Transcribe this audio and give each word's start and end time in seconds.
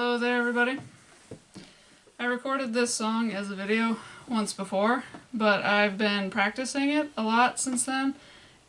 Hello 0.00 0.16
there, 0.16 0.38
everybody. 0.38 0.78
I 2.18 2.24
recorded 2.24 2.72
this 2.72 2.92
song 2.94 3.32
as 3.32 3.50
a 3.50 3.54
video 3.54 3.98
once 4.26 4.54
before, 4.54 5.04
but 5.34 5.62
I've 5.62 5.98
been 5.98 6.30
practicing 6.30 6.88
it 6.88 7.10
a 7.18 7.22
lot 7.22 7.60
since 7.60 7.84
then, 7.84 8.14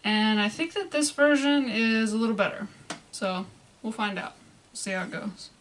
and 0.04 0.42
I 0.42 0.50
think 0.50 0.74
that 0.74 0.92
this 0.92 1.10
version 1.12 1.70
is 1.70 2.12
a 2.12 2.18
little 2.18 2.36
better. 2.36 2.68
So, 3.14 3.46
we'll 3.82 3.94
find 3.94 4.20
out. 4.20 4.34
See 4.74 4.92
how 4.92 5.06
it 5.06 5.12
goes. 5.12 5.52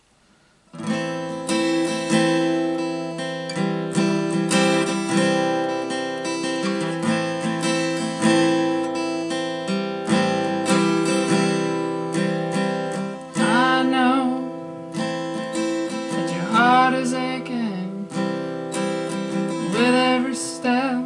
With 19.81 19.95
every 19.95 20.35
step 20.35 20.99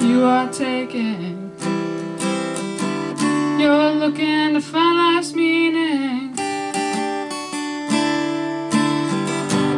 you 0.00 0.22
are 0.22 0.48
taking. 0.52 1.50
You're 3.58 3.90
looking 4.02 4.54
to 4.54 4.60
find 4.60 4.96
life's 4.96 5.32
meaning. 5.32 6.34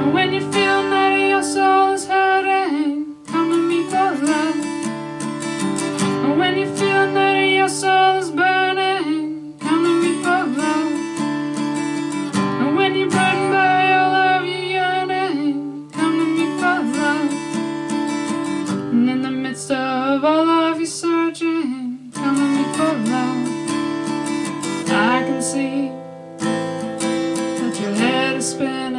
And 0.00 0.12
when 0.12 0.32
you 0.34 0.40
feel 0.52 0.80
that 0.94 1.16
your 1.32 1.42
soul 1.42 1.92
is 1.94 2.06
hurting, 2.06 3.16
come 3.28 3.50
to 3.50 3.56
me 3.70 3.84
for 3.84 4.10
love. 4.30 4.60
And 6.24 6.38
when 6.38 6.58
you 6.58 6.66
feel 6.76 7.04
that 7.14 7.36
your 7.58 7.68
soul 7.68 8.18
is 8.18 8.30
burning, 8.30 8.49
see. 25.50 25.90
That 26.38 27.76
your 27.80 27.94
head 27.94 28.36
is 28.36 28.50
spinning, 28.52 28.89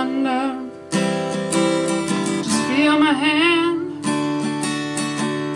under. 0.00 0.42
Just 2.42 2.62
feel 2.68 2.96
my 2.98 3.12
hand 3.12 4.02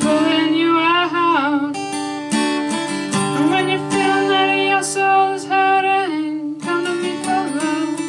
pulling 0.03 0.53
you 0.55 0.73
out. 0.79 1.75
And 3.37 3.45
when 3.53 3.67
you 3.73 3.79
feel 3.93 4.21
that 4.33 4.51
your 4.71 4.83
soul 4.83 5.33
is 5.33 5.45
hurting, 5.47 6.61
come 6.61 6.85
to 6.85 6.95
me 7.03 7.13
for 7.25 7.43
love. 7.59 8.01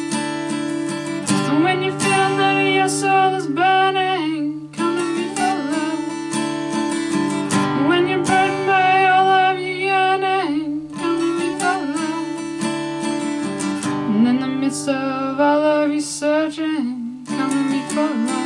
And 1.48 1.58
when 1.64 1.78
you 1.82 1.92
feel 2.02 2.28
that 2.40 2.58
your 2.78 2.90
soul 3.00 3.34
is 3.40 3.46
burning, 3.46 4.70
come 4.76 4.94
to 5.00 5.04
me 5.16 5.24
for 5.36 5.54
love. 5.72 6.04
And 7.76 7.84
when 7.88 8.02
you're 8.08 8.24
burdened 8.30 8.66
by 8.66 9.06
all 9.14 9.30
of 9.48 9.58
your 9.58 9.78
yearning, 9.88 10.90
come 10.98 11.16
to 11.22 11.28
me 11.40 11.48
for 11.60 11.76
love. 11.96 12.28
And 14.10 14.28
in 14.28 14.36
the 14.40 14.48
midst 14.48 14.86
of 14.88 15.40
all 15.40 15.65
searching, 16.00 17.24
come 17.26 17.50
to 17.50 17.56
me 17.70 18.45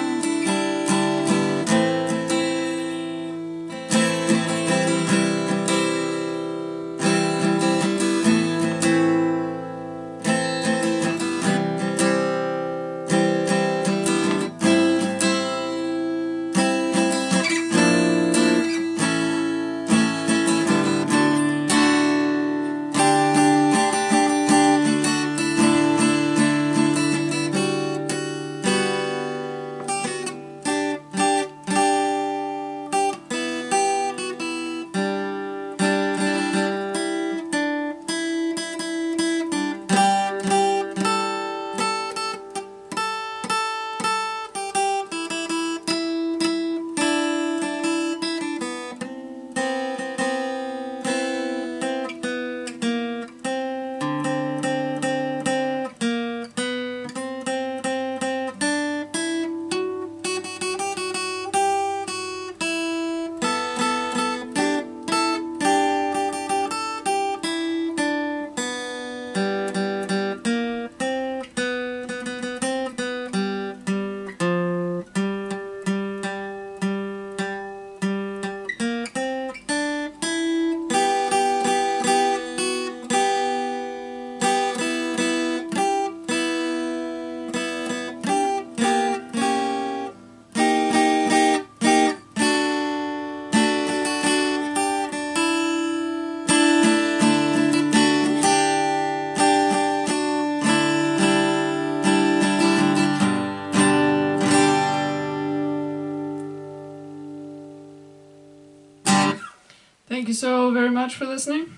Thank 110.21 110.29
you 110.29 110.35
so 110.35 110.71
very 110.71 110.91
much 110.91 111.15
for 111.15 111.25
listening. 111.25 111.75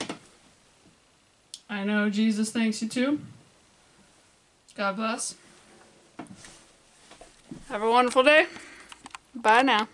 I 1.71 1.85
know 1.85 2.11
Jesus 2.11 2.51
thanks 2.51 2.83
you 2.83 2.89
too. 2.89 3.21
God 4.75 4.97
bless. 4.97 5.37
Have 7.69 7.83
a 7.83 7.89
wonderful 7.89 8.25
day. 8.25 8.47
Bye 9.33 9.63
now. 9.63 9.87